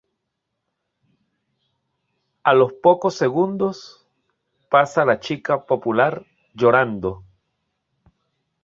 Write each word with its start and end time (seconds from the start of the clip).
A 2.41 2.55
los 2.55 2.73
pocos 2.73 3.13
segundos 3.13 4.07
pasa 4.67 5.05
la 5.05 5.19
chica 5.19 5.67
popular 5.67 6.25
llorando. 6.55 7.23